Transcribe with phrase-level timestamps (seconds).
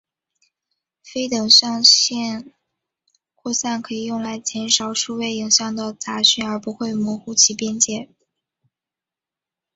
[1.03, 2.51] 非等向性
[3.35, 8.09] 扩散可以用来减少数位影像的杂讯而不会模糊其边界。